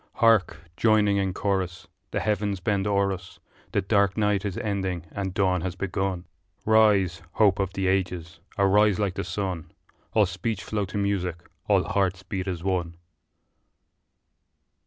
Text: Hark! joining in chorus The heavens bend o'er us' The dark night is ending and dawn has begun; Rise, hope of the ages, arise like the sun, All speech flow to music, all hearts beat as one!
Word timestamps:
Hark! 0.15 0.57
joining 0.77 1.17
in 1.17 1.31
chorus 1.31 1.87
The 2.09 2.21
heavens 2.21 2.59
bend 2.59 2.87
o'er 2.87 3.13
us' 3.13 3.39
The 3.71 3.83
dark 3.83 4.17
night 4.17 4.43
is 4.45 4.57
ending 4.57 5.05
and 5.11 5.31
dawn 5.31 5.61
has 5.61 5.75
begun; 5.75 6.25
Rise, 6.65 7.21
hope 7.33 7.59
of 7.59 7.73
the 7.73 7.85
ages, 7.85 8.39
arise 8.57 8.97
like 8.97 9.13
the 9.13 9.23
sun, 9.23 9.71
All 10.13 10.25
speech 10.25 10.63
flow 10.63 10.85
to 10.85 10.97
music, 10.97 11.43
all 11.67 11.83
hearts 11.83 12.23
beat 12.23 12.47
as 12.47 12.63
one! 12.63 12.95